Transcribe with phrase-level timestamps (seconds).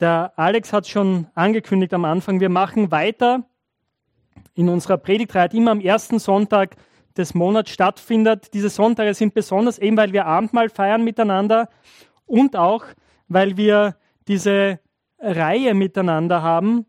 [0.00, 3.44] Der Alex hat schon angekündigt am Anfang, wir machen weiter
[4.54, 6.76] in unserer Predigtreihe, die immer am ersten Sonntag
[7.16, 8.52] des Monats stattfindet.
[8.52, 11.70] Diese Sonntage sind besonders eben, weil wir Abendmahl feiern miteinander
[12.26, 12.84] und auch,
[13.28, 13.96] weil wir
[14.28, 14.80] diese
[15.18, 16.84] Reihe miteinander haben,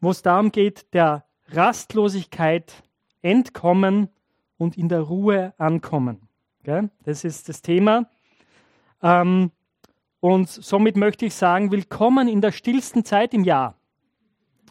[0.00, 2.82] wo es darum geht, der Rastlosigkeit
[3.22, 4.08] entkommen
[4.56, 6.28] und in der Ruhe ankommen.
[7.04, 8.10] Das ist das Thema.
[9.02, 9.52] Ähm,
[10.20, 13.74] und somit möchte ich sagen, willkommen in der stillsten Zeit im Jahr.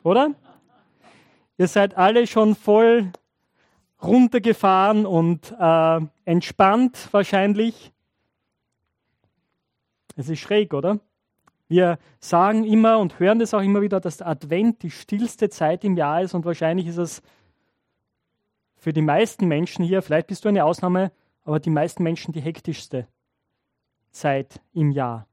[0.04, 0.32] Oder?
[1.58, 3.12] Ihr seid alle schon voll
[4.02, 7.91] runtergefahren und äh, entspannt wahrscheinlich.
[10.16, 11.00] Es ist schräg, oder?
[11.68, 15.84] Wir sagen immer und hören das auch immer wieder, dass der Advent die stillste Zeit
[15.84, 17.22] im Jahr ist und wahrscheinlich ist es
[18.76, 21.12] für die meisten Menschen hier, vielleicht bist du eine Ausnahme,
[21.44, 23.08] aber die meisten Menschen die hektischste
[24.12, 25.27] Zeit im Jahr.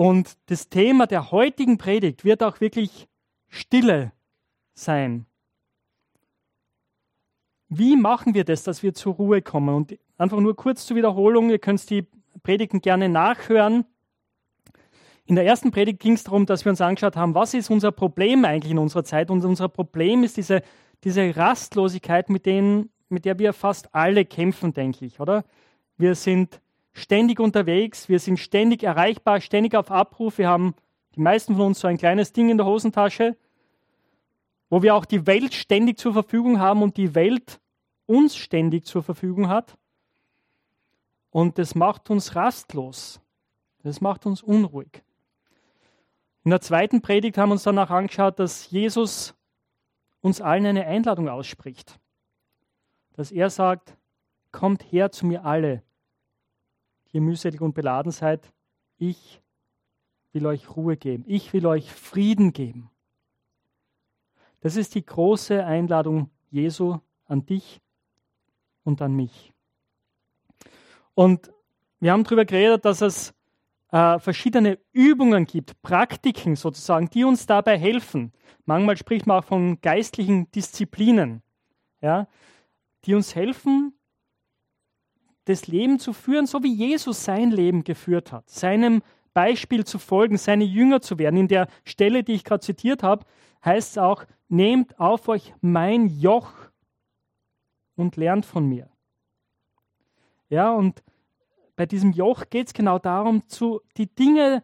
[0.00, 3.06] Und das Thema der heutigen Predigt wird auch wirklich
[3.48, 4.12] Stille
[4.72, 5.26] sein.
[7.68, 9.74] Wie machen wir das, dass wir zur Ruhe kommen?
[9.74, 12.06] Und einfach nur kurz zur Wiederholung, ihr könnt die
[12.42, 13.84] Predigten gerne nachhören.
[15.26, 17.92] In der ersten Predigt ging es darum, dass wir uns angeschaut haben, was ist unser
[17.92, 19.30] Problem eigentlich in unserer Zeit?
[19.30, 20.62] Und unser Problem ist diese,
[21.04, 25.44] diese Rastlosigkeit, mit, denen, mit der wir fast alle kämpfen, denke ich, oder?
[25.98, 30.38] Wir sind ständig unterwegs, wir sind ständig erreichbar, ständig auf Abruf.
[30.38, 30.74] Wir haben
[31.14, 33.36] die meisten von uns so ein kleines Ding in der Hosentasche,
[34.68, 37.60] wo wir auch die Welt ständig zur Verfügung haben und die Welt
[38.06, 39.76] uns ständig zur Verfügung hat.
[41.30, 43.20] Und das macht uns rastlos.
[43.82, 45.02] Das macht uns unruhig.
[46.44, 49.34] In der zweiten Predigt haben wir uns danach angeschaut, dass Jesus
[50.20, 51.98] uns allen eine Einladung ausspricht.
[53.14, 53.96] Dass er sagt,
[54.52, 55.82] kommt her zu mir alle,
[57.12, 58.52] ihr mühselig und beladen seid,
[58.98, 59.40] ich
[60.32, 62.90] will euch Ruhe geben, ich will euch Frieden geben.
[64.60, 67.80] Das ist die große Einladung Jesu an dich
[68.84, 69.52] und an mich.
[71.14, 71.52] Und
[71.98, 73.34] wir haben darüber geredet, dass es
[73.90, 78.32] äh, verschiedene Übungen gibt, Praktiken sozusagen, die uns dabei helfen.
[78.64, 81.42] Manchmal spricht man auch von geistlichen Disziplinen,
[82.00, 82.28] ja,
[83.04, 83.94] die uns helfen,
[85.50, 89.02] das Leben zu führen, so wie Jesus sein Leben geführt hat, seinem
[89.34, 91.36] Beispiel zu folgen, seine Jünger zu werden.
[91.36, 93.24] In der Stelle, die ich gerade zitiert habe,
[93.64, 96.52] heißt es auch, nehmt auf euch mein Joch
[97.96, 98.88] und lernt von mir.
[100.48, 101.02] Ja, und
[101.76, 104.62] bei diesem Joch geht es genau darum, zu, die Dinge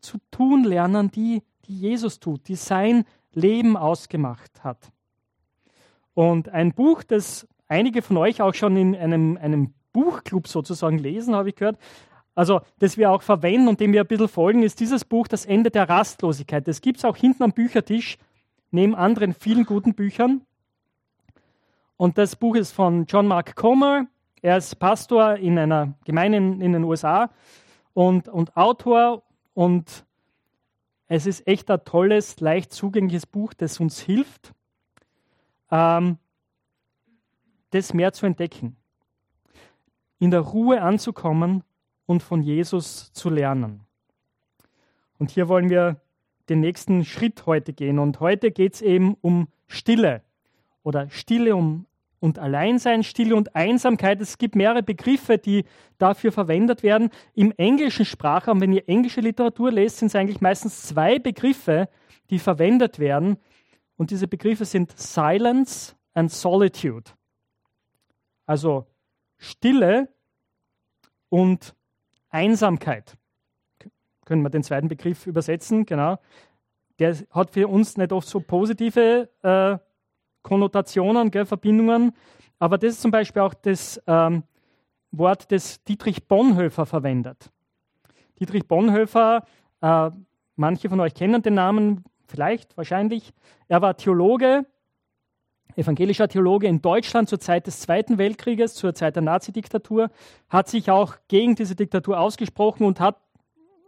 [0.00, 4.92] zu tun lernen, die, die Jesus tut, die sein Leben ausgemacht hat.
[6.14, 11.34] Und ein Buch, das einige von euch auch schon in einem, einem Buchclub sozusagen lesen,
[11.34, 11.76] habe ich gehört.
[12.36, 15.44] Also, das wir auch verwenden und dem wir ein bisschen folgen, ist dieses Buch Das
[15.44, 16.68] Ende der Rastlosigkeit.
[16.68, 18.16] Das gibt es auch hinten am Büchertisch,
[18.70, 20.42] neben anderen vielen guten Büchern.
[21.96, 24.06] Und das Buch ist von John Mark Comer.
[24.40, 27.30] Er ist Pastor in einer Gemeinde in den USA
[27.92, 29.24] und, und Autor.
[29.52, 30.06] Und
[31.08, 34.52] es ist echt ein tolles, leicht zugängliches Buch, das uns hilft,
[35.72, 36.18] ähm,
[37.70, 38.76] das mehr zu entdecken
[40.18, 41.62] in der Ruhe anzukommen
[42.06, 43.80] und von Jesus zu lernen.
[45.18, 46.00] Und hier wollen wir
[46.48, 47.98] den nächsten Schritt heute gehen.
[47.98, 50.22] Und heute geht es eben um Stille
[50.82, 51.86] oder Stille um,
[52.20, 54.20] und Alleinsein, Stille und Einsamkeit.
[54.20, 55.64] Es gibt mehrere Begriffe, die
[55.98, 57.10] dafür verwendet werden.
[57.34, 61.88] Im englischen Sprachraum, wenn ihr englische Literatur lest, sind es eigentlich meistens zwei Begriffe,
[62.30, 63.36] die verwendet werden.
[63.96, 67.10] Und diese Begriffe sind Silence and Solitude.
[68.46, 68.86] Also
[69.38, 70.08] Stille
[71.28, 71.74] und
[72.30, 73.16] Einsamkeit.
[74.24, 76.18] Können wir den zweiten Begriff übersetzen, genau.
[76.98, 79.78] Der hat für uns nicht oft so positive äh,
[80.42, 82.12] Konnotationen, gell, Verbindungen,
[82.58, 84.42] aber das ist zum Beispiel auch das ähm,
[85.12, 87.50] Wort, das Dietrich Bonhoeffer verwendet.
[88.40, 89.44] Dietrich Bonhoeffer,
[89.80, 90.10] äh,
[90.56, 93.32] manche von euch kennen den Namen, vielleicht, wahrscheinlich.
[93.68, 94.66] Er war Theologe,
[95.76, 100.10] evangelischer Theologe in Deutschland zur Zeit des Zweiten Weltkrieges, zur Zeit der Nazidiktatur,
[100.48, 103.16] hat sich auch gegen diese Diktatur ausgesprochen und hat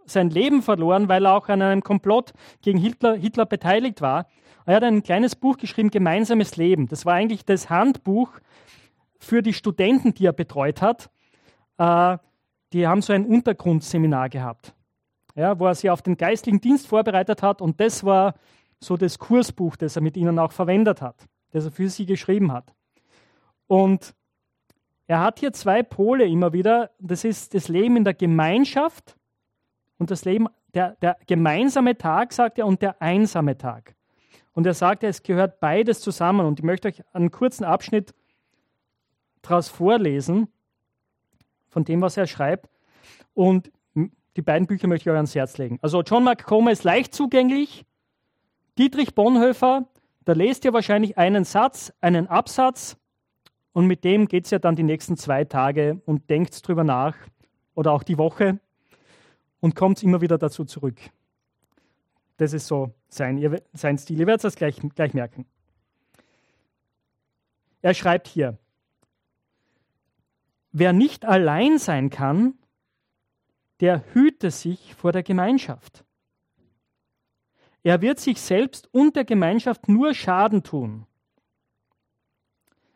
[0.06, 2.32] sein Leben verloren, weil er auch an einem Komplott
[2.62, 4.26] gegen Hitler, Hitler beteiligt war.
[4.66, 6.86] Er hat ein kleines Buch geschrieben, Gemeinsames Leben.
[6.88, 8.30] Das war eigentlich das Handbuch
[9.18, 11.10] für die Studenten, die er betreut hat.
[11.78, 12.18] Äh,
[12.72, 14.74] die haben so ein Untergrundseminar gehabt,
[15.34, 17.60] ja, wo er sie auf den geistlichen Dienst vorbereitet hat.
[17.60, 18.34] Und das war
[18.78, 22.52] so das Kursbuch, das er mit ihnen auch verwendet hat das er für sie geschrieben
[22.52, 22.72] hat.
[23.66, 24.14] Und
[25.06, 26.90] er hat hier zwei Pole immer wieder.
[26.98, 29.16] Das ist das Leben in der Gemeinschaft
[29.98, 33.94] und das Leben der, der gemeinsame Tag, sagt er, und der einsame Tag.
[34.52, 36.46] Und er sagt, es gehört beides zusammen.
[36.46, 38.14] Und ich möchte euch einen kurzen Abschnitt
[39.42, 40.48] daraus vorlesen,
[41.68, 42.68] von dem, was er schreibt.
[43.34, 43.70] Und
[44.36, 45.78] die beiden Bücher möchte ich euch ans Herz legen.
[45.82, 47.84] Also John Mark Comer ist leicht zugänglich.
[48.78, 49.88] Dietrich Bonhoeffer,
[50.30, 52.96] da lest ihr wahrscheinlich einen Satz, einen Absatz
[53.72, 57.16] und mit dem geht es ja dann die nächsten zwei Tage und denkt drüber nach
[57.74, 58.60] oder auch die Woche
[59.58, 61.00] und kommt immer wieder dazu zurück.
[62.36, 64.20] Das ist so sein, sein Stil.
[64.20, 65.46] Ihr werdet es gleich, gleich merken.
[67.82, 68.56] Er schreibt hier,
[70.70, 72.54] wer nicht allein sein kann,
[73.80, 76.04] der hüte sich vor der Gemeinschaft.
[77.82, 81.06] Er wird sich selbst und der Gemeinschaft nur Schaden tun.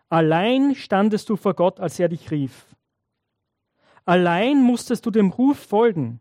[0.08, 2.75] Allein standest du vor Gott, als er dich rief.
[4.04, 6.20] Allein musstest du dem Ruf folgen.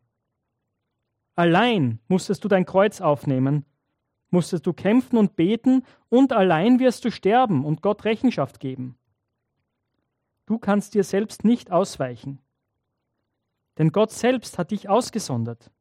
[1.35, 3.65] Allein musstest du dein Kreuz aufnehmen,
[4.29, 8.97] musstest du kämpfen und beten, und allein wirst du sterben und Gott Rechenschaft geben.
[10.45, 12.39] Du kannst dir selbst nicht ausweichen,
[13.77, 15.71] denn Gott selbst hat dich ausgesondert.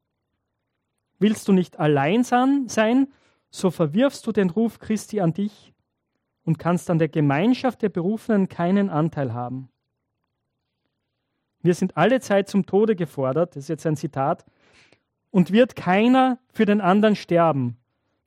[1.23, 3.07] Willst du nicht allein sein,
[3.49, 5.73] so verwirfst du den Ruf Christi an dich
[6.43, 9.69] und kannst an der Gemeinschaft der Berufenen keinen Anteil haben.
[11.61, 14.45] Wir sind alle Zeit zum Tode gefordert, das ist jetzt ein Zitat,
[15.31, 17.77] und wird keiner für den anderen sterben,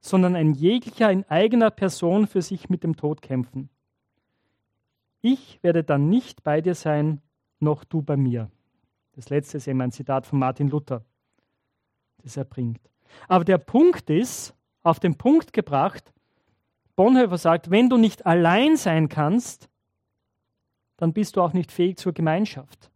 [0.01, 3.69] sondern ein jeglicher in eigener Person für sich mit dem Tod kämpfen.
[5.21, 7.21] Ich werde dann nicht bei dir sein,
[7.61, 8.51] noch du bei mir.
[9.13, 11.05] Das letzte ist eben ein Zitat von Martin Luther,
[12.27, 12.81] das er bringt.
[13.29, 16.13] Aber der Punkt ist, auf den Punkt gebracht,
[16.97, 19.69] Bonhoeffer sagt, wenn du nicht allein sein kannst,
[20.97, 22.91] dann bist du auch nicht fähig zur Gemeinschaft.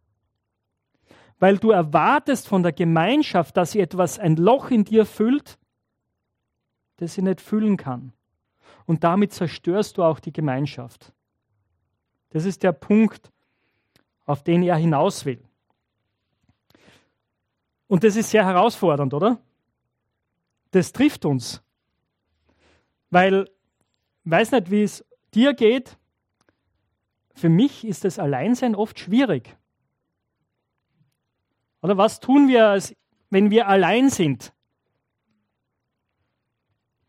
[1.39, 5.57] Weil du erwartest von der Gemeinschaft, dass sie etwas, ein Loch in dir füllt,
[6.97, 8.13] das sie nicht füllen kann.
[8.85, 11.13] Und damit zerstörst du auch die Gemeinschaft.
[12.29, 13.31] Das ist der Punkt,
[14.25, 15.41] auf den er hinaus will.
[17.91, 19.37] Und das ist sehr herausfordernd, oder?
[20.71, 21.61] Das trifft uns.
[23.09, 23.49] Weil,
[24.23, 25.97] weiß nicht, wie es dir geht,
[27.33, 29.57] für mich ist das Alleinsein oft schwierig.
[31.81, 32.81] Oder was tun wir,
[33.29, 34.53] wenn wir allein sind?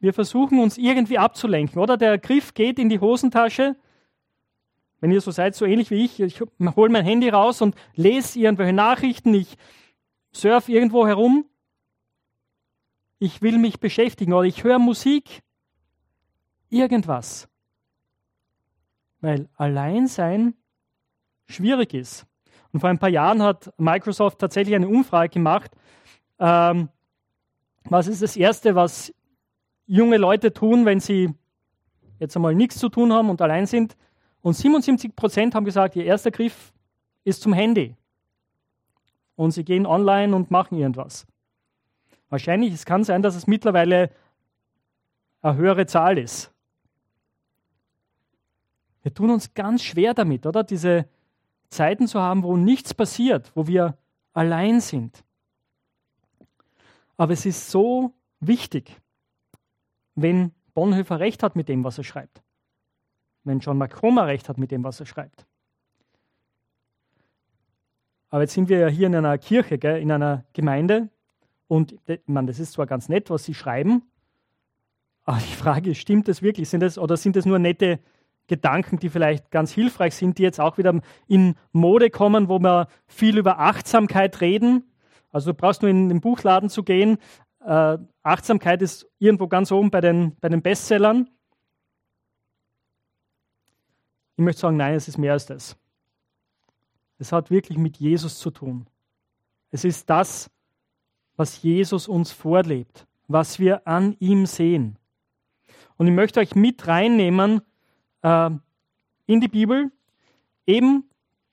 [0.00, 1.96] Wir versuchen uns irgendwie abzulenken, oder?
[1.96, 3.76] Der Griff geht in die Hosentasche.
[4.98, 8.40] Wenn ihr so seid, so ähnlich wie ich, ich hole mein Handy raus und lese
[8.40, 9.56] irgendwelche Nachrichten, ich
[10.32, 11.46] surf irgendwo herum.
[13.18, 15.42] Ich will mich beschäftigen oder ich höre Musik.
[16.70, 17.48] Irgendwas.
[19.20, 20.54] Weil allein sein
[21.46, 22.26] schwierig ist.
[22.72, 25.70] Und vor ein paar Jahren hat Microsoft tatsächlich eine Umfrage gemacht.
[26.38, 26.88] Ähm,
[27.84, 29.14] was ist das Erste, was
[29.86, 31.34] junge Leute tun, wenn sie
[32.18, 33.96] jetzt einmal nichts zu tun haben und allein sind?
[34.40, 36.72] Und 77 Prozent haben gesagt, ihr erster Griff
[37.24, 37.96] ist zum Handy.
[39.36, 41.26] Und sie gehen online und machen irgendwas.
[42.28, 44.10] Wahrscheinlich, es kann sein, dass es mittlerweile
[45.42, 46.50] eine höhere Zahl ist.
[49.02, 50.62] Wir tun uns ganz schwer damit, oder?
[50.62, 51.08] Diese
[51.68, 53.96] Zeiten zu haben, wo nichts passiert, wo wir
[54.32, 55.24] allein sind.
[57.16, 59.00] Aber es ist so wichtig,
[60.14, 62.42] wenn Bonhoeffer recht hat mit dem, was er schreibt.
[63.44, 65.46] Wenn John McCromer recht hat mit dem, was er schreibt.
[68.32, 71.10] Aber jetzt sind wir ja hier in einer Kirche, gell, in einer Gemeinde.
[71.68, 74.02] Und meine, das ist zwar ganz nett, was sie schreiben,
[75.24, 76.68] aber die Frage ist, stimmt das wirklich?
[76.68, 78.00] Sind das, oder sind das nur nette
[78.46, 82.88] Gedanken, die vielleicht ganz hilfreich sind, die jetzt auch wieder in Mode kommen, wo wir
[83.06, 84.90] viel über Achtsamkeit reden.
[85.30, 87.18] Also du brauchst nur in den Buchladen zu gehen.
[87.60, 91.28] Äh, Achtsamkeit ist irgendwo ganz oben bei den, bei den Bestsellern.
[94.36, 95.76] Ich möchte sagen, nein, es ist mehr als das.
[97.22, 98.84] Es hat wirklich mit Jesus zu tun.
[99.70, 100.50] Es ist das,
[101.36, 104.98] was Jesus uns vorlebt, was wir an ihm sehen.
[105.96, 107.62] Und ich möchte euch mit reinnehmen
[108.22, 108.50] äh,
[109.26, 109.92] in die Bibel.
[110.66, 111.04] Eben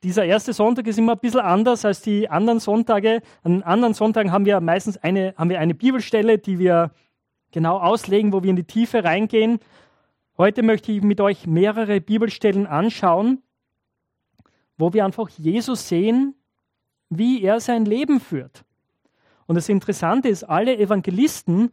[0.02, 3.22] dieser erste Sonntag ist immer ein bisschen anders als die anderen Sonntage.
[3.44, 6.90] An anderen Sonntagen haben wir meistens eine, haben wir eine Bibelstelle, die wir
[7.52, 9.60] genau auslegen, wo wir in die Tiefe reingehen.
[10.36, 13.44] Heute möchte ich mit euch mehrere Bibelstellen anschauen,
[14.80, 16.34] wo wir einfach Jesus sehen,
[17.10, 18.66] wie er sein Leben führt.
[19.46, 21.72] Und das Interessante ist, alle Evangelisten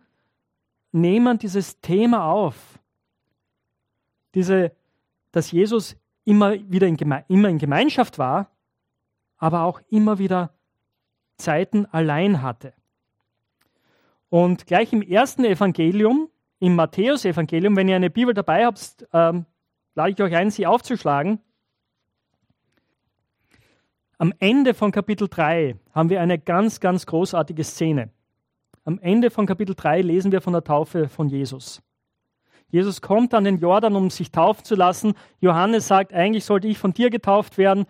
[0.92, 2.78] nehmen dieses Thema auf.
[4.34, 4.72] Diese
[5.36, 8.50] dass Jesus immer wieder in, Geme immer in Gemeinschaft war,
[9.36, 10.54] aber auch immer wieder
[11.36, 12.72] Zeiten allein hatte.
[14.30, 19.44] Und gleich im ersten Evangelium, im Matthäus-Evangelium, wenn ihr eine Bibel dabei habt, ähm,
[19.94, 21.38] lade ich euch ein, sie aufzuschlagen.
[24.18, 28.10] Am Ende von Kapitel 3 haben wir eine ganz, ganz großartige Szene.
[28.84, 31.82] Am Ende von Kapitel 3 lesen wir von der Taufe von Jesus.
[32.68, 35.14] Jesus kommt an den Jordan, um sich taufen zu lassen.
[35.40, 37.86] Johannes sagt, eigentlich sollte ich von dir getauft werden.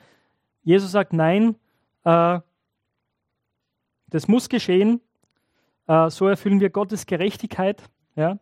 [0.63, 1.57] Jesus sagt, nein,
[2.05, 2.41] äh,
[4.09, 5.01] das muss geschehen.
[5.87, 7.83] Äh, so erfüllen wir Gottes Gerechtigkeit.
[8.17, 8.39] Ja?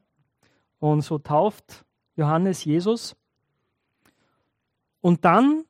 [0.79, 1.85] Und so tauft
[2.17, 3.15] Johannes Jesus.
[5.01, 5.65] Und dann,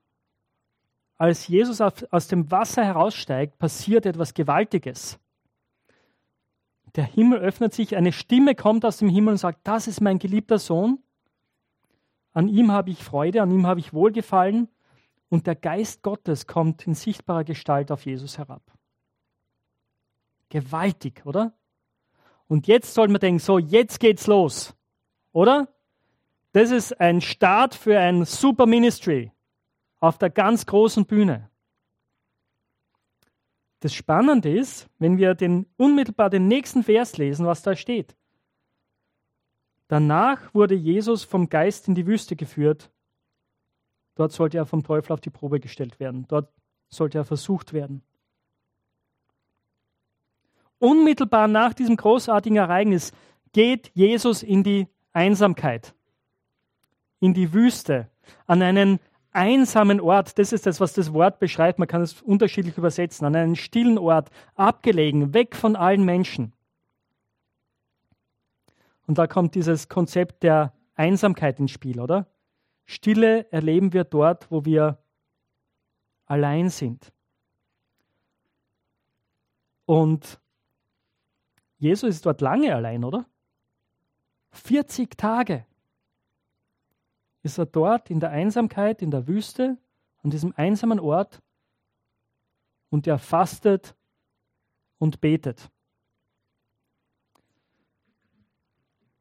[1.16, 5.18] als Jesus aus dem Wasser heraussteigt, passiert etwas Gewaltiges.
[6.96, 10.18] Der Himmel öffnet sich, eine Stimme kommt aus dem Himmel und sagt, das ist mein
[10.18, 10.98] geliebter Sohn.
[12.32, 14.68] An ihm habe ich Freude, an ihm habe ich Wohlgefallen.
[15.28, 18.62] Und der Geist Gottes kommt in sichtbarer Gestalt auf Jesus herab.
[20.48, 21.52] Gewaltig, oder?
[22.46, 24.74] Und jetzt soll man denken, so, jetzt geht's los,
[25.32, 25.68] oder?
[26.52, 29.32] Das ist ein Start für ein Super Ministry
[30.04, 31.50] auf der ganz großen Bühne.
[33.80, 38.16] Das Spannende ist, wenn wir den, unmittelbar den nächsten Vers lesen, was da steht.
[39.88, 42.90] Danach wurde Jesus vom Geist in die Wüste geführt.
[44.14, 46.26] Dort sollte er vom Teufel auf die Probe gestellt werden.
[46.28, 46.52] Dort
[46.88, 48.02] sollte er versucht werden.
[50.78, 53.12] Unmittelbar nach diesem großartigen Ereignis
[53.52, 55.94] geht Jesus in die Einsamkeit,
[57.20, 58.10] in die Wüste,
[58.46, 58.98] an einen
[59.34, 63.36] einsamen Ort, das ist das, was das Wort beschreibt, man kann es unterschiedlich übersetzen, an
[63.36, 66.52] einen stillen Ort, abgelegen, weg von allen Menschen.
[69.06, 72.26] Und da kommt dieses Konzept der Einsamkeit ins Spiel, oder?
[72.86, 74.98] Stille erleben wir dort, wo wir
[76.26, 77.12] allein sind.
[79.86, 80.40] Und
[81.76, 83.26] Jesus ist dort lange allein, oder?
[84.52, 85.66] 40 Tage
[87.44, 89.76] ist er dort in der Einsamkeit, in der Wüste,
[90.22, 91.42] an diesem einsamen Ort
[92.88, 93.94] und er fastet
[94.98, 95.70] und betet.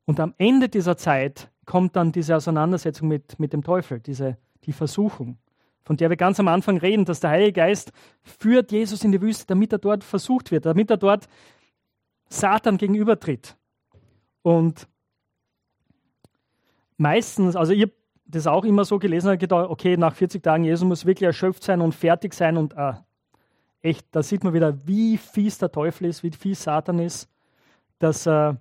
[0.05, 4.73] Und am Ende dieser Zeit kommt dann diese Auseinandersetzung mit, mit dem Teufel, diese, die
[4.73, 5.37] Versuchung,
[5.81, 9.21] von der wir ganz am Anfang reden, dass der Heilige Geist führt Jesus in die
[9.21, 11.27] Wüste, damit er dort versucht wird, damit er dort
[12.29, 13.57] Satan gegenübertritt.
[14.41, 14.87] Und
[16.97, 17.91] meistens, also ihr
[18.33, 21.63] das auch immer so gelesen habe, gedacht, okay, nach 40 Tagen, Jesus muss wirklich erschöpft
[21.63, 22.93] sein und fertig sein und äh,
[23.81, 27.29] echt, da sieht man wieder, wie fies der Teufel ist, wie fies Satan ist,
[27.99, 28.53] dass äh,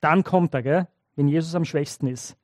[0.00, 2.36] dann kommt er, gell, wenn Jesus am schwächsten ist.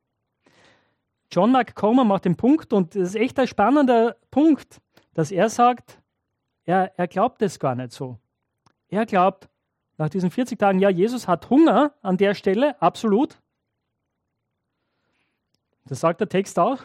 [1.31, 4.81] John Mark Comer macht den Punkt und das ist echt ein spannender Punkt,
[5.15, 6.01] dass er sagt,
[6.65, 8.19] er, er glaubt es gar nicht so.
[8.89, 9.49] Er glaubt,
[9.99, 13.41] nach diesen 40 Tagen, ja, Jesus hat Hunger an der Stelle, absolut,
[15.87, 16.83] das sagt der Text auch.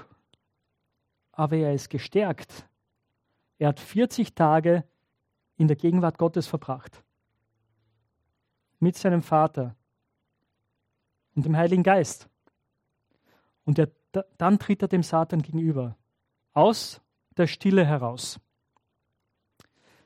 [1.31, 2.67] Aber er ist gestärkt.
[3.57, 4.83] Er hat 40 Tage
[5.57, 7.03] in der Gegenwart Gottes verbracht.
[8.79, 9.75] Mit seinem Vater
[11.35, 12.27] und dem Heiligen Geist.
[13.65, 13.89] Und er,
[14.37, 15.95] dann tritt er dem Satan gegenüber.
[16.53, 17.01] Aus
[17.37, 18.39] der Stille heraus.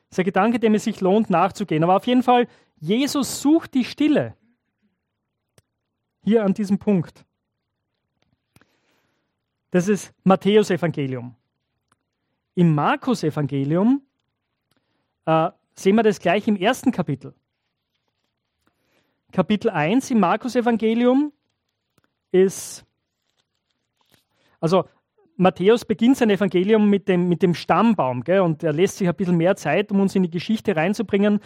[0.08, 1.82] Das ist ein Gedanke, dem es sich lohnt nachzugehen.
[1.82, 4.36] Aber auf jeden Fall, Jesus sucht die Stille.
[6.22, 7.24] Hier an diesem Punkt.
[9.76, 11.34] Das ist Matthäus Evangelium.
[12.54, 14.00] Im Markus Evangelium
[15.26, 17.34] äh, sehen wir das gleich im ersten Kapitel.
[19.32, 21.30] Kapitel 1 im Markus Evangelium
[22.32, 22.86] ist,
[24.60, 24.86] also
[25.36, 29.14] Matthäus beginnt sein Evangelium mit dem, mit dem Stammbaum gell, und er lässt sich ein
[29.14, 31.40] bisschen mehr Zeit, um uns in die Geschichte reinzubringen.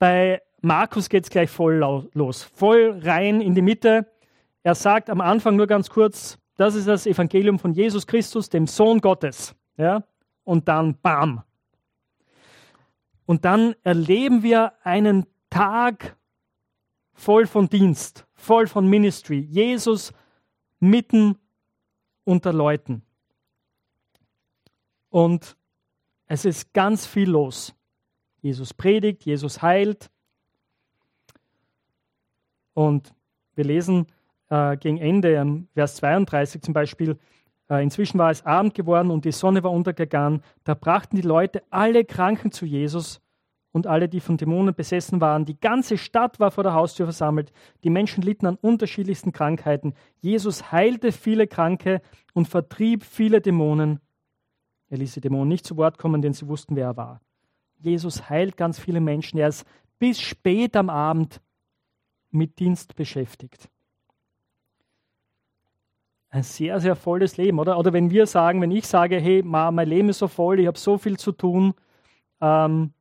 [0.00, 1.76] Bei Markus geht es gleich voll
[2.14, 4.10] los, voll rein in die Mitte.
[4.64, 8.66] Er sagt am Anfang nur ganz kurz, das ist das Evangelium von Jesus Christus, dem
[8.66, 9.54] Sohn Gottes.
[9.78, 10.04] Ja?
[10.44, 11.42] Und dann bam.
[13.24, 16.18] Und dann erleben wir einen Tag
[17.14, 19.38] voll von Dienst, voll von Ministry.
[19.38, 20.12] Jesus
[20.80, 21.38] mitten
[22.24, 23.06] unter Leuten.
[25.08, 25.56] Und
[26.26, 27.74] es ist ganz viel los.
[28.42, 30.10] Jesus predigt, Jesus heilt.
[32.74, 33.14] Und
[33.54, 34.08] wir lesen
[34.50, 37.18] äh, gegen Ende, ähm, Vers 32 zum Beispiel,
[37.70, 40.42] äh, inzwischen war es Abend geworden und die Sonne war untergegangen.
[40.64, 43.20] Da brachten die Leute alle Kranken zu Jesus
[43.72, 45.44] und alle, die von Dämonen besessen waren.
[45.44, 47.52] Die ganze Stadt war vor der Haustür versammelt.
[47.84, 49.94] Die Menschen litten an unterschiedlichsten Krankheiten.
[50.20, 52.02] Jesus heilte viele Kranke
[52.34, 54.00] und vertrieb viele Dämonen.
[54.88, 57.20] Er ließ die Dämonen nicht zu Wort kommen, denn sie wussten, wer er war.
[57.78, 59.38] Jesus heilt ganz viele Menschen.
[59.38, 59.64] Er ist
[60.00, 61.40] bis spät am Abend
[62.30, 63.70] mit Dienst beschäftigt.
[66.32, 67.76] Ein sehr, sehr volles Leben, oder?
[67.76, 70.68] Oder wenn wir sagen, wenn ich sage, hey, Ma, mein Leben ist so voll, ich
[70.68, 71.74] habe so viel zu tun,
[72.40, 72.92] ähm,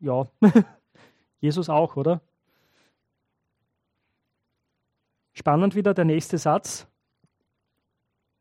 [0.00, 0.26] ja,
[1.40, 2.20] Jesus auch, oder?
[5.32, 6.86] Spannend wieder der nächste Satz.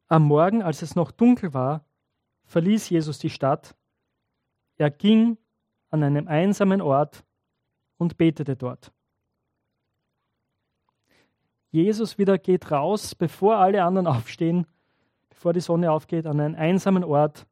[0.10, 1.86] Am Morgen, als es noch dunkel war,
[2.46, 3.76] verließ Jesus die Stadt.
[4.78, 5.38] Er ging
[5.90, 7.24] an einem einsamen Ort
[7.98, 8.92] und betete dort.
[11.72, 14.66] Jesus wieder geht raus, bevor alle anderen aufstehen,
[15.30, 17.46] bevor die Sonne aufgeht, an einen einsamen Ort,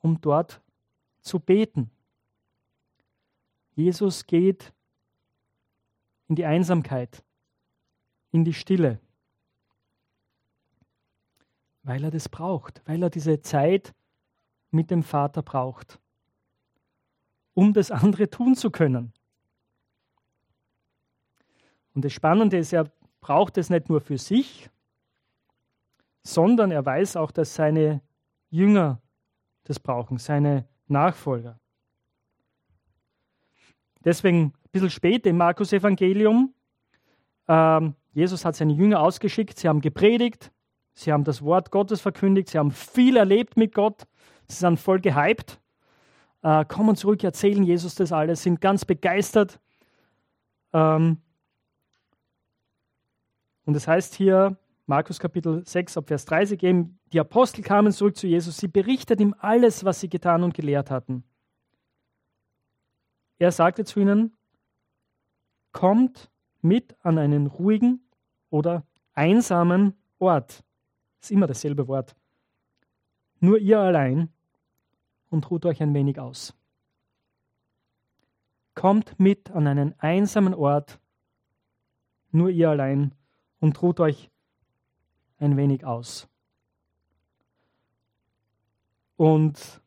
[0.00, 0.60] um dort
[1.20, 1.90] zu beten.
[3.74, 4.72] Jesus geht
[6.28, 7.22] in die Einsamkeit,
[8.30, 9.00] in die Stille,
[11.82, 13.94] weil er das braucht, weil er diese Zeit
[14.70, 16.00] mit dem Vater braucht,
[17.54, 19.12] um das andere tun zu können.
[21.94, 22.90] Und das Spannende ist, er
[23.26, 24.70] braucht es nicht nur für sich,
[26.22, 28.00] sondern er weiß auch, dass seine
[28.50, 29.02] Jünger
[29.64, 31.58] das brauchen, seine Nachfolger.
[34.04, 36.54] Deswegen ein bisschen später im Markus Evangelium,
[37.48, 40.52] ähm, Jesus hat seine Jünger ausgeschickt, sie haben gepredigt,
[40.94, 44.06] sie haben das Wort Gottes verkündigt, sie haben viel erlebt mit Gott,
[44.46, 45.60] sie sind voll gehypt,
[46.42, 49.58] äh, kommen zurück, erzählen Jesus das alles, sind ganz begeistert.
[50.72, 51.22] Ähm,
[53.66, 54.56] und es das heißt hier,
[54.86, 59.22] Markus Kapitel 6, ab Vers 30 eben, die Apostel kamen zurück zu Jesus, sie berichteten
[59.22, 61.24] ihm alles, was sie getan und gelehrt hatten.
[63.38, 64.36] Er sagte zu ihnen,
[65.72, 66.30] kommt
[66.62, 68.00] mit an einen ruhigen
[68.48, 70.62] oder einsamen Ort.
[71.20, 72.14] Ist immer dasselbe Wort.
[73.40, 74.28] Nur ihr allein
[75.28, 76.54] und ruht euch ein wenig aus.
[78.74, 81.00] Kommt mit an einen einsamen Ort,
[82.30, 83.12] nur ihr allein
[83.60, 84.30] und ruht euch
[85.38, 86.28] ein wenig aus.
[89.16, 89.80] Und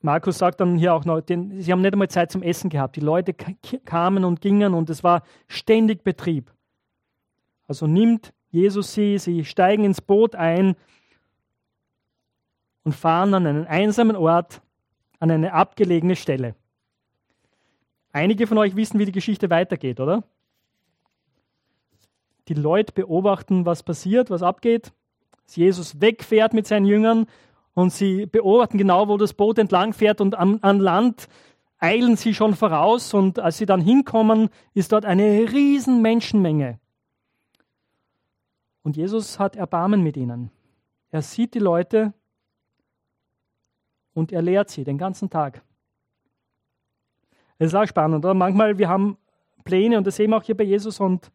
[0.00, 2.96] Markus sagt dann hier auch noch, den, sie haben nicht einmal Zeit zum Essen gehabt.
[2.96, 3.34] Die Leute
[3.84, 6.52] kamen und gingen und es war ständig Betrieb.
[7.68, 10.76] Also nimmt Jesus sie, sie steigen ins Boot ein
[12.84, 14.62] und fahren an einen einsamen Ort,
[15.18, 16.54] an eine abgelegene Stelle.
[18.12, 20.22] Einige von euch wissen, wie die Geschichte weitergeht, oder?
[22.48, 24.92] Die Leute beobachten, was passiert, was abgeht.
[25.44, 27.26] Dass Jesus wegfährt mit seinen Jüngern
[27.74, 31.28] und sie beobachten genau, wo das Boot entlang fährt und am, an Land
[31.78, 36.78] eilen sie schon voraus und als sie dann hinkommen, ist dort eine riesen Menschenmenge.
[38.82, 40.50] Und Jesus hat Erbarmen mit ihnen.
[41.10, 42.14] Er sieht die Leute
[44.14, 45.62] und er lehrt sie den ganzen Tag.
[47.58, 48.34] Es ist auch spannend, oder?
[48.34, 49.18] Manchmal, wir haben
[49.64, 51.30] Pläne und das sehen wir auch hier bei Jesus und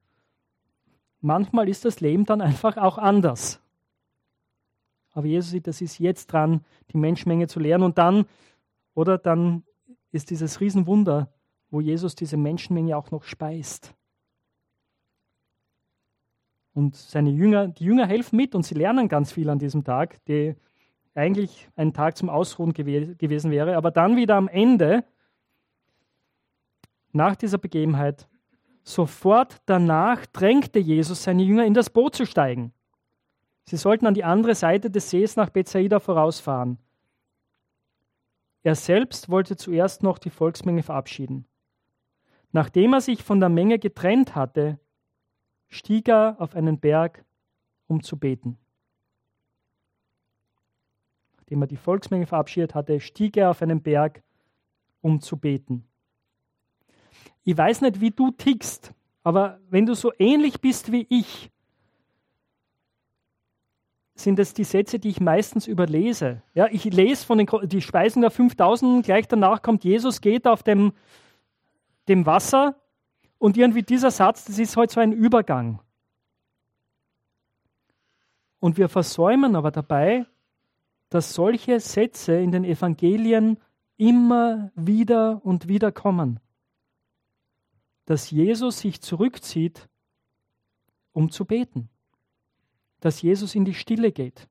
[1.22, 3.62] manchmal ist das Leben dann einfach auch anders.
[5.14, 7.84] Aber Jesus sieht, das ist jetzt dran, die Menschenmenge zu lehren.
[7.84, 8.26] Und dann,
[8.94, 9.64] oder dann
[10.12, 11.32] ist dieses Riesenwunder,
[11.70, 13.94] wo Jesus diese Menschenmenge auch noch speist.
[16.74, 20.24] Und seine Jünger, die Jünger helfen mit und sie lernen ganz viel an diesem Tag,
[20.26, 20.56] der
[21.14, 23.76] eigentlich ein Tag zum Ausruhen gew gewesen wäre.
[23.76, 25.04] Aber dann wieder am Ende,
[27.12, 28.30] nach dieser Begebenheit,
[28.84, 32.74] sofort danach drängte Jesus seine Jünger in das Boot zu steigen.
[33.66, 36.78] Sie sollten an die andere Seite des Sees nach Bethsaida vorausfahren.
[38.64, 41.46] Er selbst wollte zuerst noch die Volksmenge verabschieden.
[42.52, 44.80] Nachdem er sich von der Menge getrennt hatte,
[45.70, 47.24] stieg er auf einen Berg,
[47.88, 48.58] um zu beten.
[51.38, 54.22] Nachdem er die Volksmenge verabschiedet hatte, stieg er auf einen Berg,
[55.02, 55.88] um zu beten.
[57.44, 61.52] Ich weiß nicht, wie du tickst, aber wenn du so ähnlich bist wie ich,
[64.16, 66.44] sind es die Sätze, die ich meistens überlese.
[66.54, 70.62] Ja, ich lese von den die Speisen der 5000, gleich danach kommt Jesus, geht auf
[70.62, 70.94] dem,
[72.08, 72.76] dem Wasser
[73.40, 75.82] und irgendwie dieser Satz, das ist halt so ein Übergang.
[78.60, 80.28] Und wir versäumen aber dabei,
[81.10, 83.58] dass solche Sätze in den Evangelien
[83.98, 86.40] immer wieder und wieder kommen.
[88.06, 89.88] Dass Jesus sich zurückzieht,
[91.14, 91.90] um zu beten
[93.02, 94.48] dass Jesus in die Stille geht.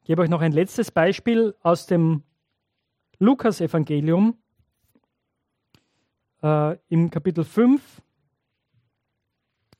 [0.00, 2.22] Ich gebe euch noch ein letztes Beispiel aus dem
[3.18, 4.38] Lukas-Evangelium
[6.42, 8.02] äh, im Kapitel 5.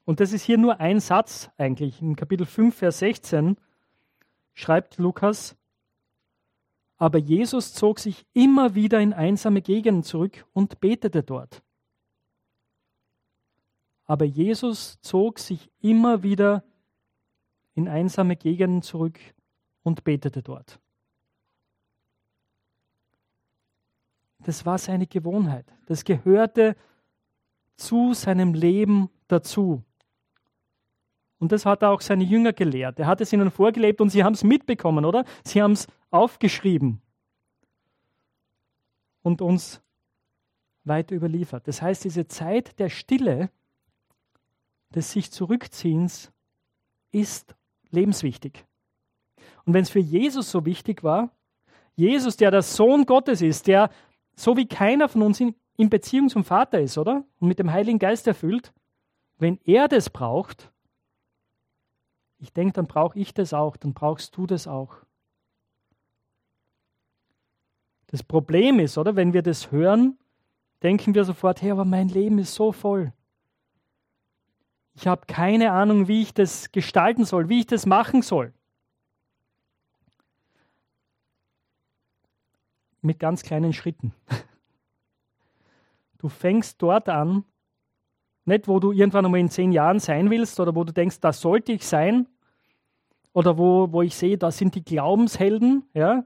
[0.04, 2.02] Und das ist hier nur ein Satz eigentlich.
[2.02, 3.56] Im Kapitel 5, Vers 16
[4.52, 5.56] schreibt Lukas,
[7.02, 11.60] aber Jesus zog sich immer wieder in einsame Gegenden zurück und betete dort.
[14.04, 16.62] Aber Jesus zog sich immer wieder
[17.74, 19.18] in einsame Gegenden zurück
[19.82, 20.78] und betete dort.
[24.38, 25.66] Das war seine Gewohnheit.
[25.86, 26.76] Das gehörte
[27.74, 29.82] zu seinem Leben dazu.
[31.42, 33.00] Und das hat er auch seine Jünger gelehrt.
[33.00, 35.24] Er hat es ihnen vorgelebt und sie haben es mitbekommen, oder?
[35.42, 37.02] Sie haben es aufgeschrieben
[39.22, 39.82] und uns
[40.84, 41.66] weiter überliefert.
[41.66, 43.50] Das heißt, diese Zeit der Stille,
[44.94, 46.30] des sich Zurückziehens,
[47.10, 47.56] ist
[47.90, 48.64] lebenswichtig.
[49.64, 51.34] Und wenn es für Jesus so wichtig war,
[51.96, 53.90] Jesus, der der Sohn Gottes ist, der
[54.36, 57.24] so wie keiner von uns in, in Beziehung zum Vater ist, oder?
[57.40, 58.72] Und mit dem Heiligen Geist erfüllt,
[59.38, 60.71] wenn er das braucht,
[62.42, 64.96] ich denke, dann brauche ich das auch, dann brauchst du das auch.
[68.08, 70.18] Das Problem ist, oder, wenn wir das hören,
[70.82, 73.12] denken wir sofort, hey, aber mein Leben ist so voll.
[74.94, 78.52] Ich habe keine Ahnung, wie ich das gestalten soll, wie ich das machen soll.
[83.02, 84.14] Mit ganz kleinen Schritten.
[86.18, 87.44] Du fängst dort an,
[88.44, 91.32] nicht wo du irgendwann einmal in zehn Jahren sein willst oder wo du denkst, da
[91.32, 92.26] sollte ich sein,
[93.32, 96.24] oder wo, wo ich sehe, da sind die Glaubenshelden, ja,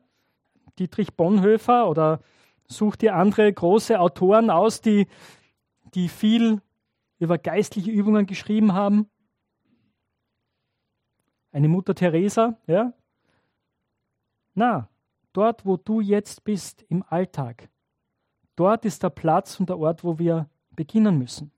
[0.79, 2.21] Dietrich Bonhoeffer oder
[2.69, 5.07] such dir andere große Autoren aus, die,
[5.95, 6.61] die viel
[7.19, 9.09] über geistliche Übungen geschrieben haben.
[11.53, 12.93] Eine Mutter Teresa, ja?
[14.55, 14.89] Na,
[15.33, 17.71] dort, wo du jetzt bist im Alltag,
[18.57, 21.53] dort ist der Platz und der Ort, wo wir beginnen müssen.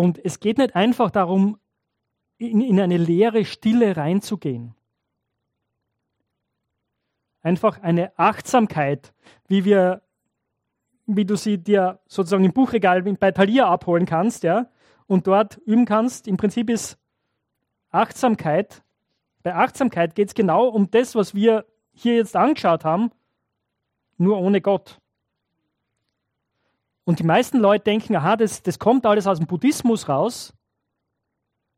[0.00, 1.58] Und es geht nicht einfach darum,
[2.38, 4.74] in, in eine leere Stille reinzugehen
[7.42, 9.12] einfach eine Achtsamkeit,
[9.48, 10.02] wie wir,
[11.06, 14.66] wie du sie dir sozusagen im Buchregal bei Thalia abholen kannst, ja,
[15.06, 16.28] und dort üben kannst.
[16.28, 16.98] Im Prinzip ist
[17.90, 18.82] Achtsamkeit,
[19.42, 23.10] bei Achtsamkeit geht es genau um das, was wir hier jetzt angeschaut haben,
[24.18, 25.00] nur ohne Gott.
[27.04, 30.54] Und die meisten Leute denken, aha, das, das kommt alles aus dem Buddhismus raus,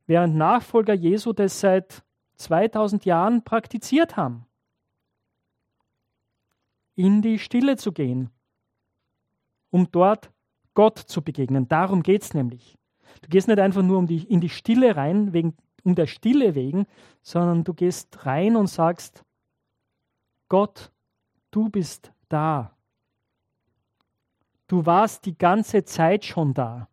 [0.07, 2.03] während Nachfolger Jesu das seit
[2.37, 4.47] 2000 Jahren praktiziert haben
[6.95, 8.31] in die Stille zu gehen,
[9.71, 10.31] um dort
[10.75, 11.69] Gott zu begegnen.
[11.69, 12.79] Darum geht es nämlich.
[13.23, 16.55] Du gehst nicht einfach nur um die, in die Stille rein, wegen, um der Stille
[16.55, 16.87] wegen,
[17.23, 19.25] sondern du gehst rein und sagst,
[20.49, 20.93] Gott,
[21.51, 22.77] du bist da.
[24.73, 26.89] Du warst die ganze Zeit schon da.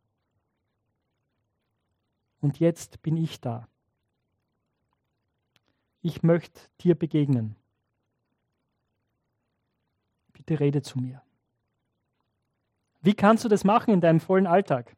[2.41, 3.69] Und jetzt bin ich da.
[6.01, 7.55] Ich möchte dir begegnen
[10.49, 11.21] bitte rede zu mir.
[13.01, 14.95] Wie kannst du das machen in deinem vollen Alltag?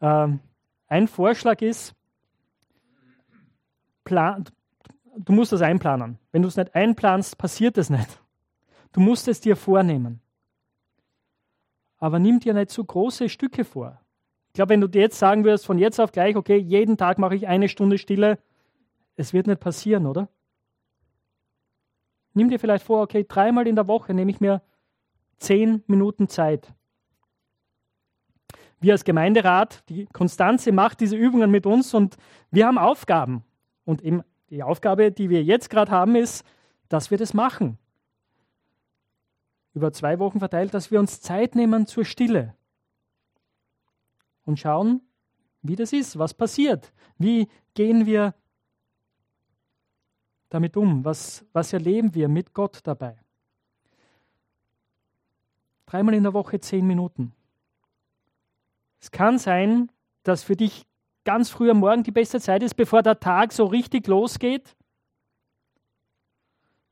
[0.00, 0.40] Ähm,
[0.86, 1.94] ein Vorschlag ist,
[4.04, 4.44] plan,
[5.16, 6.18] du musst das einplanen.
[6.32, 8.20] Wenn du es nicht einplanst, passiert es nicht.
[8.92, 10.20] Du musst es dir vornehmen.
[12.04, 13.98] Aber nimm dir nicht zu große Stücke vor.
[14.48, 17.16] Ich glaube, wenn du dir jetzt sagen würdest, von jetzt auf gleich, okay, jeden Tag
[17.16, 18.38] mache ich eine Stunde Stille,
[19.16, 20.28] es wird nicht passieren, oder?
[22.34, 24.60] Nimm dir vielleicht vor, okay, dreimal in der Woche nehme ich mir
[25.38, 26.74] zehn Minuten Zeit.
[28.80, 32.18] Wir als Gemeinderat, die Konstanze macht diese Übungen mit uns und
[32.50, 33.44] wir haben Aufgaben.
[33.86, 36.44] Und eben die Aufgabe, die wir jetzt gerade haben, ist,
[36.90, 37.78] dass wir das machen.
[39.74, 42.54] Über zwei Wochen verteilt, dass wir uns Zeit nehmen zur Stille
[44.44, 45.00] und schauen,
[45.62, 48.34] wie das ist, was passiert, wie gehen wir
[50.48, 51.04] damit um?
[51.04, 53.16] Was, was erleben wir mit Gott dabei?
[55.86, 57.32] Dreimal in der Woche zehn Minuten.
[59.00, 59.90] Es kann sein,
[60.22, 60.86] dass für dich
[61.24, 64.76] ganz früh am Morgen die beste Zeit ist, bevor der Tag so richtig losgeht.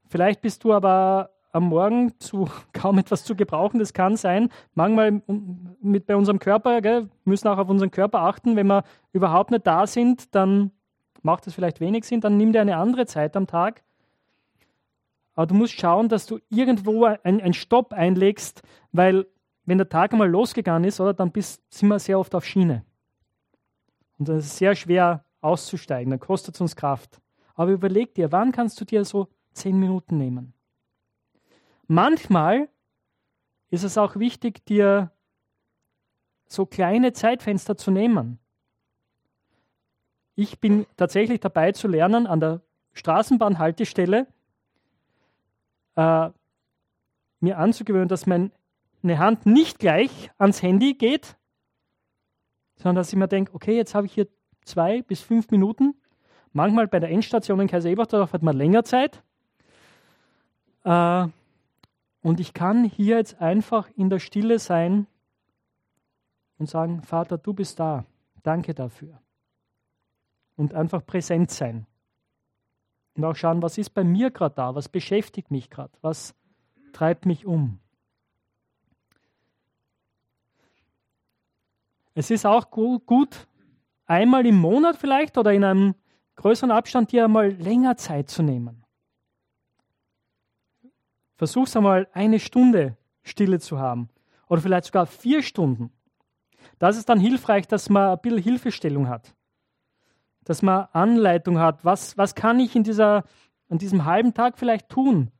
[0.09, 3.79] Vielleicht bist du aber am Morgen zu kaum etwas zu gebrauchen.
[3.79, 4.49] Das kann sein.
[4.75, 5.23] Manchmal
[5.81, 8.57] mit bei unserem Körper, gell, müssen auch auf unseren Körper achten.
[8.57, 10.73] Wenn wir überhaupt nicht da sind, dann
[11.23, 13.83] macht es vielleicht wenig Sinn, dann nimm dir eine andere Zeit am Tag.
[15.35, 19.27] Aber du musst schauen, dass du irgendwo einen Stopp einlegst, weil
[19.65, 22.85] wenn der Tag einmal losgegangen ist, oder, dann bist, sind wir sehr oft auf Schiene.
[24.19, 27.21] Und das ist sehr schwer auszusteigen, dann kostet es uns Kraft.
[27.55, 30.53] Aber überleg dir, wann kannst du dir so zehn Minuten nehmen?
[31.87, 32.69] Manchmal
[33.71, 35.11] ist es auch wichtig, dir
[36.47, 38.39] so kleine Zeitfenster zu nehmen.
[40.35, 42.61] Ich bin tatsächlich dabei zu lernen, an der
[42.93, 44.27] Straßenbahnhaltestelle
[45.97, 46.31] äh,
[47.41, 48.53] mir anzugewöhnen, dass mein
[49.03, 51.37] meine Hand nicht gleich ans Handy geht,
[52.77, 54.29] sondern dass ich mir denke, okay, jetzt habe ich hier
[54.65, 55.95] zwei bis fünf Minuten.
[56.53, 59.23] Manchmal bei der Endstation in Kaiser-Ebertdorf hat man länger Zeit.
[60.85, 61.27] Äh,
[62.23, 65.07] und ich kann hier jetzt einfach in der Stille sein
[66.59, 68.05] und sagen, Vater, du bist da.
[68.43, 69.21] Danke dafür.
[70.57, 71.87] Und einfach präsent sein.
[73.15, 74.75] Und auch schauen, was ist bei mir gerade da?
[74.75, 75.93] Was beschäftigt mich gerade?
[76.01, 76.35] Was
[76.93, 77.81] treibt mich um?
[82.15, 83.49] Es ist auch gut,
[84.07, 85.95] einmal im Monat vielleicht oder in einem
[86.37, 88.82] größeren Abstand dir einmal länger Zeit zu nehmen.
[91.43, 94.09] Versuch es einmal eine Stunde Stille zu haben
[94.49, 95.91] oder vielleicht sogar vier Stunden.
[96.79, 99.35] Das ist dann hilfreich, dass man ein bisschen Hilfestellung hat,
[100.45, 101.85] dass man Anleitung hat.
[101.85, 103.25] Was, was kann ich in dieser,
[103.69, 105.33] an diesem halben Tag vielleicht tun?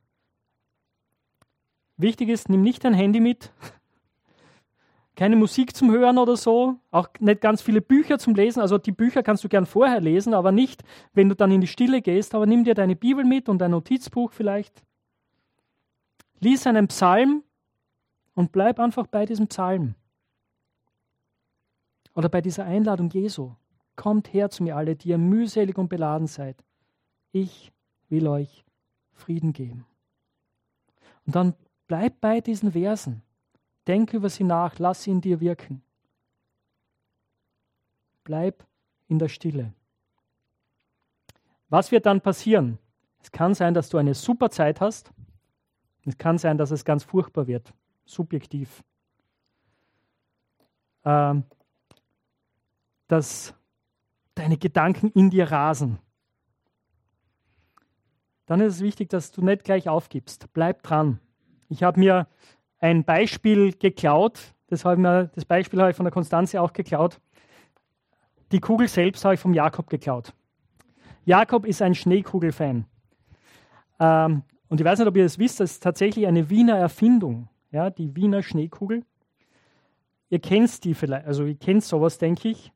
[1.95, 3.53] Wichtig ist, nimm nicht dein Handy mit,
[5.15, 8.59] keine Musik zum Hören oder so, auch nicht ganz viele Bücher zum Lesen.
[8.59, 11.67] Also die Bücher kannst du gern vorher lesen, aber nicht, wenn du dann in die
[11.67, 12.35] Stille gehst.
[12.35, 14.83] Aber nimm dir deine Bibel mit und ein Notizbuch vielleicht.
[16.43, 17.41] Lies einen Psalm
[18.33, 19.95] und bleib einfach bei diesem Psalm.
[22.15, 23.55] Oder bei dieser Einladung Jesu.
[23.95, 26.61] Kommt her zu mir alle, die ihr mühselig und beladen seid.
[27.31, 27.71] Ich
[28.09, 28.65] will euch
[29.13, 29.85] Frieden geben.
[31.25, 31.53] Und dann
[31.87, 33.21] bleib bei diesen Versen.
[33.87, 35.81] Denk über sie nach, lass sie in dir wirken.
[38.25, 38.65] Bleib
[39.07, 39.73] in der Stille.
[41.69, 42.79] Was wird dann passieren?
[43.21, 45.13] Es kann sein, dass du eine super Zeit hast.
[46.05, 47.73] Es kann sein, dass es ganz furchtbar wird,
[48.05, 48.83] subjektiv.
[51.05, 51.43] Ähm,
[53.07, 53.53] dass
[54.35, 55.99] deine Gedanken in dir rasen.
[58.45, 60.51] Dann ist es wichtig, dass du nicht gleich aufgibst.
[60.53, 61.19] Bleib dran.
[61.69, 62.27] Ich habe mir
[62.79, 64.53] ein Beispiel geklaut.
[64.67, 67.21] Das, mir, das Beispiel habe ich von der Konstanze auch geklaut.
[68.51, 70.33] Die Kugel selbst habe ich vom Jakob geklaut.
[71.25, 72.85] Jakob ist ein Schneekugel-Fan.
[73.99, 77.47] Ähm, und ich weiß nicht, ob ihr das wisst, das ist tatsächlich eine Wiener Erfindung,
[77.69, 79.05] ja, die Wiener Schneekugel.
[80.31, 82.73] Ihr kennt die vielleicht, also ihr kennt sowas, denke ich.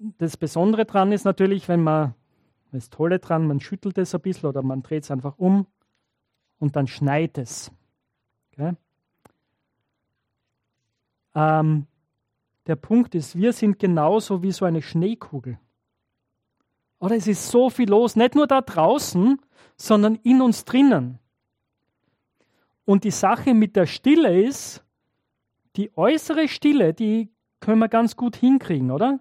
[0.00, 2.16] Das Besondere daran ist natürlich, wenn man,
[2.72, 5.68] das Tolle dran, man schüttelt es ein bisschen oder man dreht es einfach um
[6.58, 7.70] und dann schneit es.
[8.52, 8.72] Okay?
[11.36, 11.86] Ähm,
[12.66, 15.60] der Punkt ist, wir sind genauso wie so eine Schneekugel.
[16.98, 19.40] Oder es ist so viel los, nicht nur da draußen,
[19.78, 21.18] sondern in uns drinnen.
[22.84, 24.84] Und die Sache mit der Stille ist,
[25.76, 29.20] die äußere Stille, die können wir ganz gut hinkriegen, oder?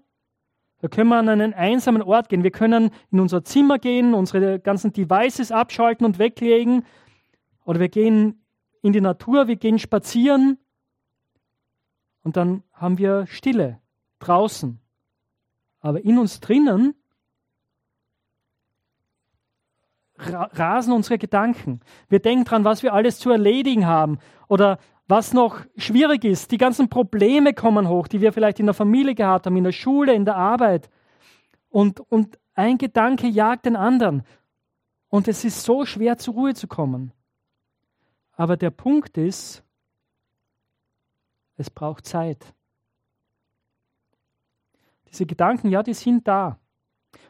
[0.79, 2.43] Da können wir an einen einsamen Ort gehen.
[2.43, 6.85] Wir können in unser Zimmer gehen, unsere ganzen Devices abschalten und weglegen.
[7.65, 8.43] Oder wir gehen
[8.81, 10.59] in die Natur, wir gehen spazieren
[12.23, 13.79] und dann haben wir Stille
[14.19, 14.79] draußen.
[15.79, 16.93] Aber in uns drinnen
[20.17, 21.81] rasen unsere Gedanken.
[22.09, 26.51] Wir denken daran, was wir alles zu erledigen haben oder was noch schwierig ist.
[26.51, 29.71] Die ganzen Probleme kommen hoch, die wir vielleicht in der Familie gehabt haben, in der
[29.71, 30.89] Schule, in der Arbeit.
[31.69, 34.23] Und, und ein Gedanke jagt den anderen.
[35.09, 37.13] Und es ist so schwer zur Ruhe zu kommen.
[38.33, 39.63] Aber der Punkt ist,
[41.55, 42.53] es braucht Zeit.
[45.07, 46.59] Diese Gedanken, ja, die sind da.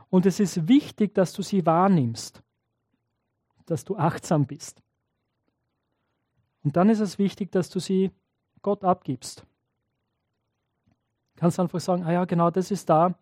[0.09, 2.41] Und es ist wichtig, dass du sie wahrnimmst,
[3.67, 4.81] dass du achtsam bist.
[6.63, 8.11] Und dann ist es wichtig, dass du sie
[8.61, 9.45] Gott abgibst.
[11.35, 13.13] Du kannst einfach sagen, ah ja, genau, das ist da.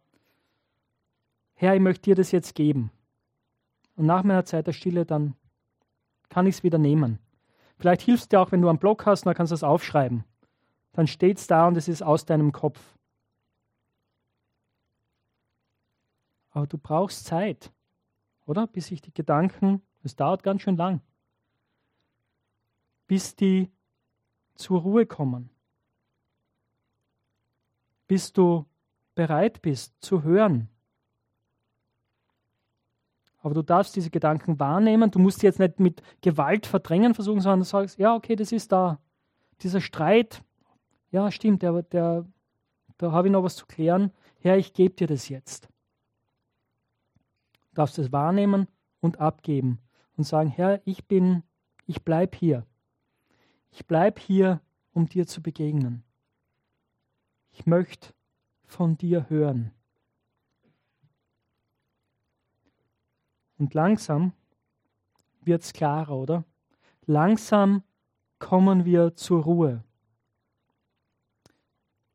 [1.56, 2.92] Herr, ich möchte dir das jetzt geben.
[3.96, 5.36] Und nach meiner Zeit der Stille, dann
[6.30, 7.20] kann ich es wieder nehmen.
[7.78, 10.24] Vielleicht hilfst dir auch, wenn du einen Blog hast, dann kannst du es aufschreiben
[10.96, 12.80] dann steht es da und es ist aus deinem Kopf.
[16.52, 17.72] Aber du brauchst Zeit,
[18.46, 18.66] oder?
[18.66, 21.02] Bis sich die Gedanken, es dauert ganz schön lang,
[23.08, 23.72] bis die
[24.54, 25.50] zur Ruhe kommen.
[28.08, 28.66] Bis du
[29.16, 30.70] bereit bist zu hören.
[33.40, 35.10] Aber du darfst diese Gedanken wahrnehmen.
[35.10, 38.52] Du musst sie jetzt nicht mit Gewalt verdrängen versuchen, sondern du sagst, ja, okay, das
[38.52, 39.00] ist da.
[39.62, 40.44] Dieser Streit,
[41.10, 42.26] ja, stimmt, der, der,
[42.98, 44.12] da habe ich noch was zu klären.
[44.40, 45.68] Herr, ich gebe dir das jetzt.
[47.70, 48.68] Du darfst es wahrnehmen
[49.00, 49.80] und abgeben
[50.18, 51.44] und sagen, Herr, ich bin,
[51.86, 52.66] ich bleibe hier.
[53.72, 54.62] Ich bleibe hier,
[54.94, 56.04] um dir zu begegnen.
[57.52, 58.14] Ich möchte
[58.64, 59.72] von dir hören.
[63.58, 64.34] Und langsam
[65.42, 66.44] wird es klarer, oder?
[67.06, 67.84] Langsam
[68.40, 69.84] kommen wir zur Ruhe.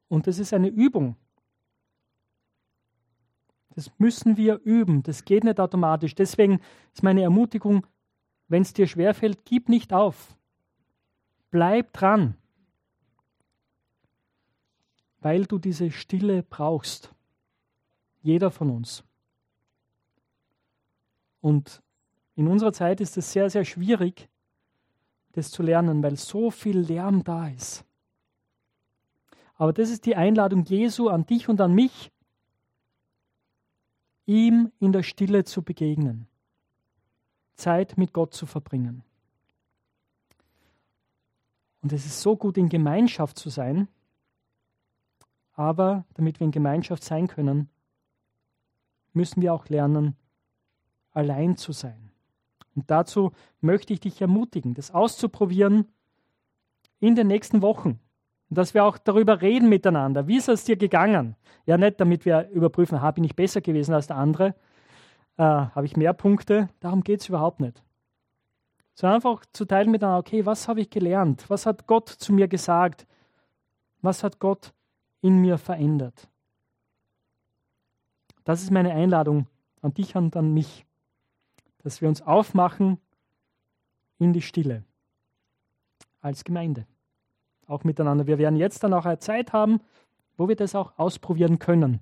[0.08, 1.16] Und das ist eine Übung.
[3.80, 5.02] Das müssen wir üben.
[5.02, 6.14] Das geht nicht automatisch.
[6.14, 6.60] Deswegen
[6.92, 7.86] ist meine Ermutigung,
[8.46, 10.36] wenn es dir schwerfällt, gib nicht auf.
[11.50, 12.36] Bleib dran.
[15.20, 17.14] Weil du diese Stille brauchst.
[18.20, 19.02] Jeder von uns.
[21.40, 21.80] Und
[22.34, 24.28] in unserer Zeit ist es sehr, sehr schwierig,
[25.32, 27.86] das zu lernen, weil so viel Lärm da ist.
[29.54, 32.12] Aber das ist die Einladung Jesu an dich und an mich,
[34.30, 36.28] ihm in der Stille zu begegnen,
[37.54, 39.02] Zeit mit Gott zu verbringen.
[41.82, 43.88] Und es ist so gut, in Gemeinschaft zu sein,
[45.54, 47.68] aber damit wir in Gemeinschaft sein können,
[49.12, 50.14] müssen wir auch lernen,
[51.10, 52.12] allein zu sein.
[52.76, 55.88] Und dazu möchte ich dich ermutigen, das auszuprobieren
[57.00, 57.98] in den nächsten Wochen.
[58.50, 60.26] Und dass wir auch darüber reden miteinander.
[60.26, 61.36] Wie ist es dir gegangen?
[61.66, 64.54] Ja, nicht damit wir überprüfen, habe ich nicht besser gewesen als der andere,
[65.36, 66.68] äh, habe ich mehr Punkte.
[66.80, 67.82] Darum geht es überhaupt nicht.
[68.94, 71.48] Sondern einfach zu teilen miteinander, okay, was habe ich gelernt?
[71.48, 73.06] Was hat Gott zu mir gesagt?
[74.02, 74.72] Was hat Gott
[75.22, 76.28] in mir verändert?
[78.44, 79.46] Das ist meine Einladung
[79.80, 80.84] an dich und an mich
[81.82, 82.98] dass wir uns aufmachen
[84.18, 84.84] in die Stille
[86.20, 86.86] als Gemeinde.
[87.70, 88.26] Auch miteinander.
[88.26, 89.80] Wir werden jetzt dann auch eine Zeit haben,
[90.36, 92.00] wo wir das auch ausprobieren können.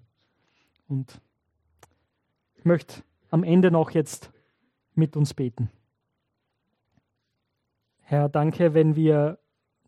[0.88, 1.20] Und
[2.56, 4.32] ich möchte am Ende noch jetzt
[4.94, 5.70] mit uns beten.
[8.00, 9.38] Herr, danke, wenn wir,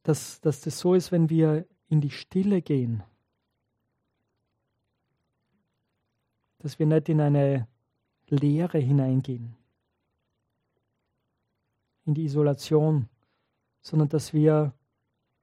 [0.03, 3.03] dass, dass das so ist, wenn wir in die Stille gehen.
[6.59, 7.67] Dass wir nicht in eine
[8.29, 9.57] Leere hineingehen
[12.11, 13.09] in die Isolation,
[13.83, 14.73] sondern dass wir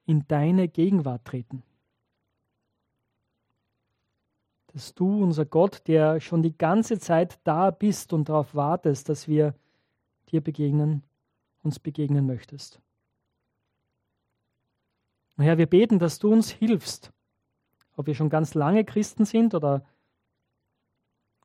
[0.08, 1.62] in deine Gegenwart treten.
[4.74, 9.28] Dass du, unser Gott, der schon die ganze Zeit da bist und darauf wartest, dass
[9.28, 9.54] wir
[10.30, 11.04] dir begegnen,
[11.62, 12.82] uns begegnen möchtest.
[15.38, 17.14] Und Herr, wir beten, dass du uns hilfst,
[17.96, 19.86] ob wir schon ganz lange Christen sind oder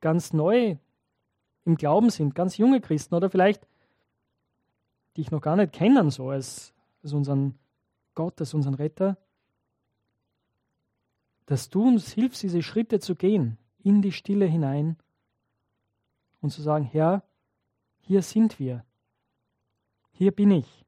[0.01, 0.77] ganz neu
[1.65, 3.67] im Glauben sind, ganz junge Christen oder vielleicht
[5.17, 6.73] die ich noch gar nicht kennen, so als,
[7.03, 7.59] als unseren
[8.15, 9.19] Gott, als unseren Retter,
[11.47, 14.97] dass du uns hilfst, diese Schritte zu gehen, in die Stille hinein
[16.41, 17.25] und zu sagen, Herr,
[18.01, 18.85] hier sind wir,
[20.13, 20.85] hier bin ich.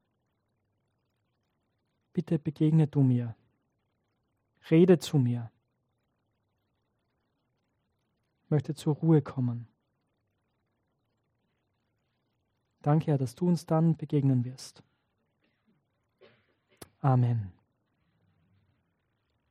[2.13, 3.35] Bitte begegne du mir,
[4.71, 5.51] rede zu mir,
[8.45, 9.67] ich möchte zur Ruhe kommen.
[12.83, 14.85] Danke, Herr, dass du uns dann begegnen wirst.
[17.05, 17.53] Amen.